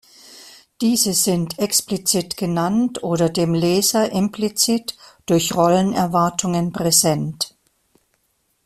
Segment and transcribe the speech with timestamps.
[0.81, 7.55] Diese sind explizit genannt oder dem Leser implizit durch Rollenerwartungen präsent.